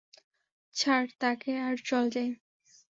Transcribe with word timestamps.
ছাড় 0.75 1.09
তাকে 1.21 1.51
আর 1.59 1.75
চল 1.87 2.05
যাই! 2.13 2.29